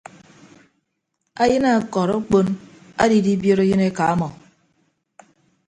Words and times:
Ayịn 1.43 1.65
ọkọd 1.77 2.09
akpon 2.17 2.47
adidibiot 3.03 3.59
ayịn 3.63 3.81
eka 3.87 4.03
ọmọ. 4.13 4.27